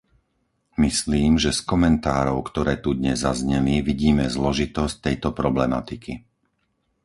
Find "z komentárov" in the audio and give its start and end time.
1.57-2.37